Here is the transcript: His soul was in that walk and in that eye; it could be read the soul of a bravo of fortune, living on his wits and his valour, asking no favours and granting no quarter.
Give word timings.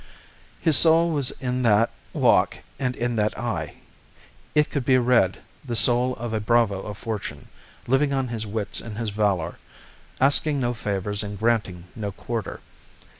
His 0.59 0.75
soul 0.79 1.11
was 1.11 1.29
in 1.29 1.61
that 1.61 1.91
walk 2.11 2.57
and 2.79 2.95
in 2.95 3.17
that 3.17 3.37
eye; 3.37 3.75
it 4.55 4.71
could 4.71 4.83
be 4.83 4.97
read 4.97 5.37
the 5.63 5.75
soul 5.75 6.15
of 6.15 6.33
a 6.33 6.39
bravo 6.39 6.81
of 6.81 6.97
fortune, 6.97 7.49
living 7.85 8.11
on 8.11 8.29
his 8.29 8.47
wits 8.47 8.81
and 8.81 8.97
his 8.97 9.11
valour, 9.11 9.59
asking 10.19 10.59
no 10.59 10.73
favours 10.73 11.21
and 11.21 11.37
granting 11.37 11.83
no 11.95 12.11
quarter. 12.11 12.61